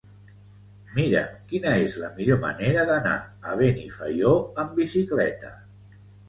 Mira'm 0.93 1.35
quina 1.51 1.73
és 1.81 1.97
la 2.03 2.09
millor 2.15 2.39
manera 2.45 2.85
d'anar 2.93 3.13
a 3.53 3.59
Benifaió 3.61 4.33
amb 4.65 4.75
bicicleta. 4.81 5.55